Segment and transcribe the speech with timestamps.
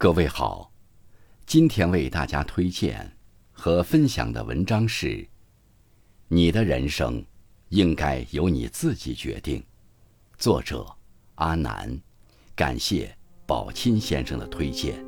[0.00, 0.70] 各位好，
[1.44, 3.16] 今天为大家推荐
[3.50, 5.26] 和分享的文章是：
[6.28, 7.24] 你的人生
[7.70, 9.60] 应该由你自己决定。
[10.36, 10.86] 作者
[11.34, 12.00] 阿南，
[12.54, 13.12] 感谢
[13.44, 15.04] 宝清先生的推荐。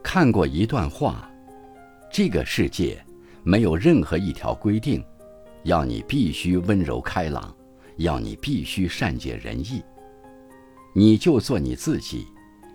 [0.00, 1.29] 看过一段话。
[2.12, 3.00] 这个世界
[3.44, 5.02] 没有任何一条规定，
[5.62, 7.54] 要你必须温柔开朗，
[7.98, 9.80] 要你必须善解人意。
[10.92, 12.26] 你就做你自己，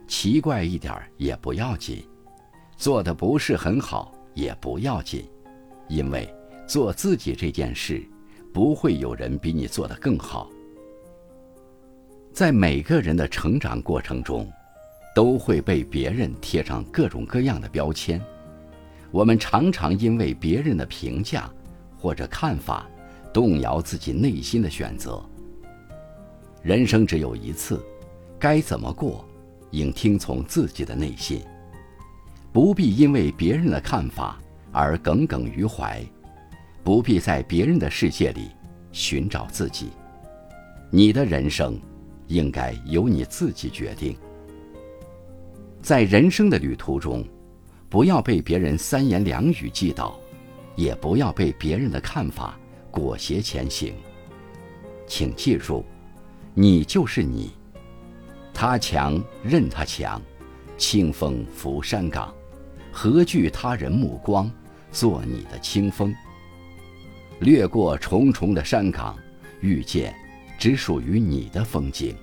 [0.07, 2.01] 奇怪一点也不要紧，
[2.77, 5.25] 做的不是很好也不要紧，
[5.89, 6.33] 因为
[6.65, 8.01] 做自己这件事，
[8.53, 10.49] 不会有人比你做的更好。
[12.31, 14.49] 在每个人的成长过程中，
[15.13, 18.21] 都会被别人贴上各种各样的标签。
[19.15, 21.49] 我们常常因为别人的评价
[21.97, 22.85] 或者看法，
[23.33, 25.23] 动摇自己内心的选择。
[26.61, 27.81] 人生只有一次，
[28.37, 29.25] 该怎么过，
[29.71, 31.39] 应听从自己的内心，
[32.51, 34.37] 不必因为别人的看法
[34.73, 36.03] 而耿耿于怀，
[36.83, 38.49] 不必在别人的世界里
[38.91, 39.91] 寻找自己。
[40.91, 41.79] 你的人生，
[42.27, 44.13] 应该由你自己决定。
[45.81, 47.25] 在人生的旅途中。
[47.95, 50.19] 不要被别人三言两语击倒，
[50.75, 52.59] 也不要被别人的看法
[52.91, 53.95] 裹挟前行。
[55.07, 55.85] 请记住，
[56.53, 57.53] 你就是你。
[58.53, 60.21] 他强任他强，
[60.77, 62.35] 清风拂山岗，
[62.91, 64.51] 何惧他人目光？
[64.91, 66.13] 做你的清风。
[67.39, 69.17] 掠过重重的山岗，
[69.61, 70.13] 遇见
[70.59, 72.13] 只属于你的风景，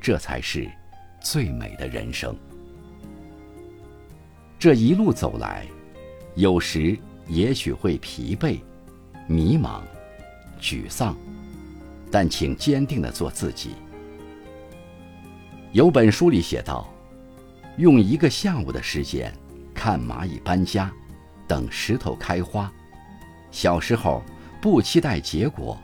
[0.00, 0.70] 这才是
[1.20, 2.38] 最美的人生。
[4.58, 5.64] 这一路走来，
[6.34, 8.58] 有时也许会疲惫、
[9.28, 9.82] 迷茫、
[10.60, 11.16] 沮丧，
[12.10, 13.76] 但请坚定的做自己。
[15.70, 16.92] 有本书里写道
[17.78, 19.32] ：“用一个下午的时间
[19.72, 20.90] 看蚂蚁搬家，
[21.46, 22.68] 等石头开花。
[23.52, 24.24] 小时候
[24.60, 25.78] 不期待结果，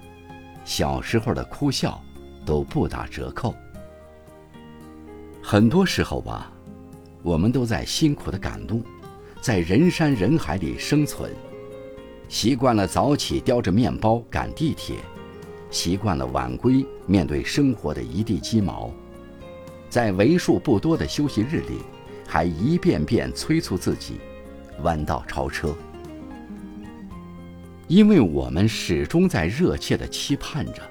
[0.64, 2.02] 小时候的哭笑
[2.44, 3.54] 都不打折扣。
[5.40, 6.50] 很多时候吧。”
[7.24, 8.82] 我们都在辛苦的赶路，
[9.40, 11.32] 在人山人海里生存，
[12.28, 14.96] 习惯了早起叼着面包赶地铁，
[15.70, 18.90] 习惯了晚归面对生活的一地鸡毛，
[19.88, 21.78] 在为数不多的休息日里，
[22.28, 24.20] 还一遍遍催促自己
[24.82, 25.74] 弯道超车，
[27.88, 30.82] 因为我们始终在热切的期盼着，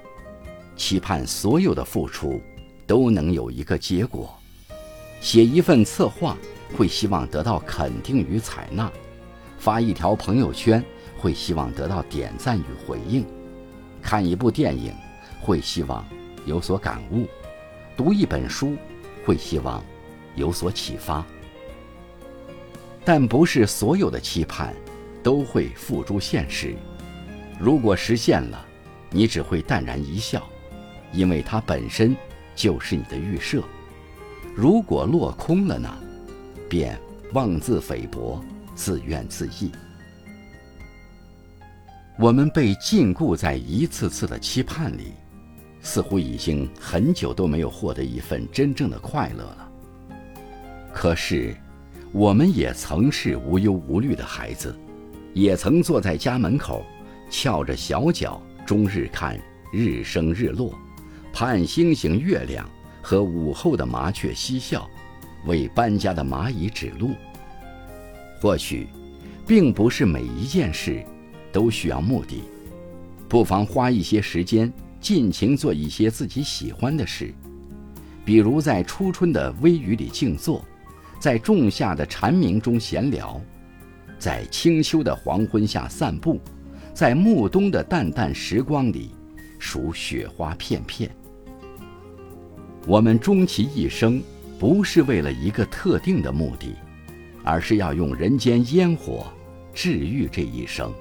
[0.75, 2.41] 期盼所有的付出
[2.87, 4.35] 都能有一个结果。
[5.23, 6.37] 写一份策划，
[6.75, 8.91] 会希望得到肯定与采纳；
[9.57, 10.83] 发一条朋友圈，
[11.17, 13.23] 会希望得到点赞与回应；
[14.01, 14.93] 看一部电影，
[15.39, 16.05] 会希望
[16.45, 17.25] 有所感悟；
[17.95, 18.75] 读一本书，
[19.25, 19.81] 会希望
[20.35, 21.25] 有所启发。
[23.05, 24.75] 但不是所有的期盼
[25.23, 26.75] 都会付诸现实。
[27.57, 28.65] 如果实现了，
[29.09, 30.45] 你只会淡然一笑，
[31.13, 32.13] 因为它本身
[32.57, 33.63] 就是你的预设。
[34.55, 35.89] 如果落空了呢，
[36.69, 36.99] 便
[37.33, 38.39] 妄自菲薄，
[38.75, 39.71] 自怨自艾。
[42.19, 45.13] 我们被禁锢在一次次的期盼里，
[45.81, 49.71] 似乎已经很久都没有获得一份真正的快乐了。
[50.93, 51.55] 可是，
[52.11, 54.77] 我们也曾是无忧无虑的孩子，
[55.33, 56.85] 也曾坐在家门口，
[57.31, 59.35] 翘着小脚，终日看
[59.73, 60.77] 日升日落，
[61.33, 62.69] 盼星星月亮。
[63.03, 64.89] 和午后的麻雀嬉笑，
[65.45, 67.11] 为搬家的蚂蚁指路。
[68.39, 68.87] 或许，
[69.45, 71.05] 并不是每一件事
[71.51, 72.41] 都需要目的，
[73.27, 74.71] 不妨花一些时间，
[75.01, 77.33] 尽情做一些自己喜欢的事，
[78.23, 80.63] 比如在初春的微雨里静坐，
[81.19, 83.39] 在仲夏的蝉鸣中闲聊，
[84.17, 86.39] 在清秋的黄昏下散步，
[86.93, 89.11] 在暮冬的淡淡时光里
[89.59, 91.09] 数雪花片片。
[92.85, 94.21] 我们终其一生，
[94.59, 96.75] 不是为了一个特定的目的，
[97.41, 99.25] 而是要用人间烟火
[99.73, 100.93] 治愈这一生。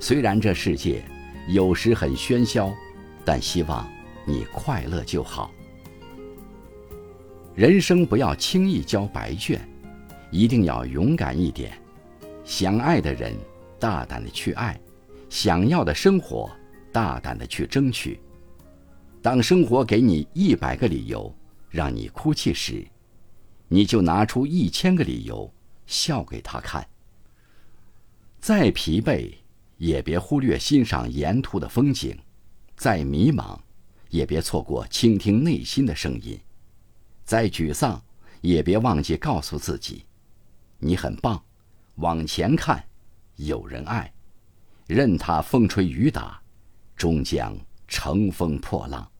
[0.00, 1.04] 虽然这世界
[1.48, 2.72] 有时很喧嚣，
[3.24, 3.88] 但希望
[4.24, 5.52] 你快乐就好。
[7.54, 9.60] 人生不要轻易交白卷，
[10.32, 11.72] 一定要勇敢一点。
[12.44, 13.32] 想爱的人，
[13.78, 14.74] 大胆的去爱；
[15.28, 16.50] 想要的生活，
[16.90, 18.18] 大胆的去争取。
[19.20, 21.34] 当生活给你一百个理由
[21.70, 22.86] 让你哭泣时，
[23.68, 25.52] 你就拿出一千个理由
[25.86, 26.86] 笑给他看。
[28.40, 29.34] 再疲惫，
[29.76, 32.16] 也别忽略欣赏沿途的风景；
[32.76, 33.58] 再迷茫，
[34.08, 36.38] 也别错过倾听内心的声音；
[37.24, 38.00] 再沮丧，
[38.40, 40.04] 也别忘记告诉自己：
[40.78, 41.42] 你很棒，
[41.96, 42.82] 往前看，
[43.34, 44.12] 有人爱。
[44.86, 46.40] 任他风吹雨打，
[46.96, 47.54] 终将
[47.88, 49.10] 乘风破浪。